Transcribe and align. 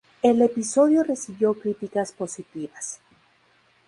El 0.23 0.41
episodio 0.41 1.03
recibió 1.03 1.53
críticas 1.53 2.11
positivas. 2.11 2.99